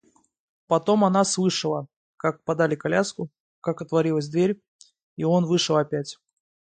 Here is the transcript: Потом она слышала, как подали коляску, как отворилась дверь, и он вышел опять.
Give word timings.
Потом 0.65 1.05
она 1.05 1.23
слышала, 1.23 1.85
как 2.17 2.43
подали 2.43 2.75
коляску, 2.75 3.29
как 3.61 3.83
отворилась 3.83 4.29
дверь, 4.29 4.59
и 5.15 5.23
он 5.23 5.45
вышел 5.45 5.77
опять. 5.77 6.17